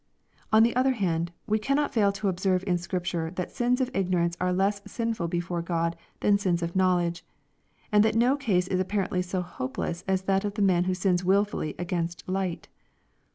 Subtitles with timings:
[0.51, 4.35] On the other hand, we cannot fail to observe in Scripture that sins of ignorance
[4.41, 7.23] are less sinful before God than sins of knowledge,
[7.91, 11.21] and that, no case is apparently so hopeless as that of the man who sins
[11.23, 12.67] wiFully against light.